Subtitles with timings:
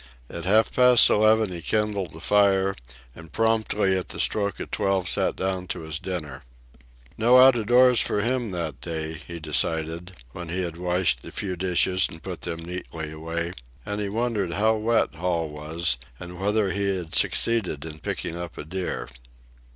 [0.31, 2.75] At half past eleven he kindled a fire,
[3.15, 6.43] and promptly at the stroke of twelve sat down to his dinner.
[7.19, 11.31] No out of doors for him that day, he decided, when he had washed the
[11.31, 13.51] few dishes and put them neatly away;
[13.85, 18.57] and he wondered how wet Hall was and whether he had succeeded in picking up
[18.57, 19.07] a deer.